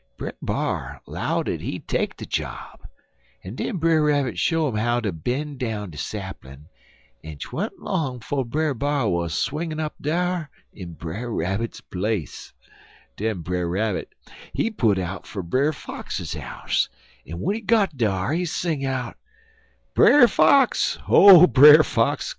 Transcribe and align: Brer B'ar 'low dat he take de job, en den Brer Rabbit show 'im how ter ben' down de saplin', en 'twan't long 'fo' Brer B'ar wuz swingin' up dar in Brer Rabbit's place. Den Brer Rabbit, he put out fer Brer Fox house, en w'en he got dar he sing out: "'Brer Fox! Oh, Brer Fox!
Brer 0.17 0.33
B'ar 0.43 0.99
'low 1.05 1.43
dat 1.43 1.61
he 1.61 1.77
take 1.77 2.17
de 2.17 2.25
job, 2.25 2.87
en 3.43 3.53
den 3.53 3.77
Brer 3.77 4.01
Rabbit 4.01 4.39
show 4.39 4.67
'im 4.67 4.73
how 4.77 4.99
ter 4.99 5.11
ben' 5.11 5.57
down 5.57 5.91
de 5.91 5.97
saplin', 5.99 6.69
en 7.23 7.37
'twan't 7.37 7.77
long 7.77 8.19
'fo' 8.19 8.43
Brer 8.43 8.73
B'ar 8.73 9.07
wuz 9.11 9.27
swingin' 9.35 9.79
up 9.79 9.93
dar 10.01 10.49
in 10.73 10.93
Brer 10.93 11.31
Rabbit's 11.31 11.81
place. 11.81 12.51
Den 13.15 13.41
Brer 13.41 13.69
Rabbit, 13.69 14.09
he 14.53 14.71
put 14.71 14.97
out 14.97 15.27
fer 15.27 15.43
Brer 15.43 15.71
Fox 15.71 16.33
house, 16.33 16.89
en 17.27 17.33
w'en 17.33 17.53
he 17.53 17.61
got 17.61 17.95
dar 17.95 18.33
he 18.33 18.43
sing 18.43 18.83
out: 18.83 19.17
"'Brer 19.93 20.27
Fox! 20.27 20.97
Oh, 21.07 21.45
Brer 21.45 21.83
Fox! 21.83 22.27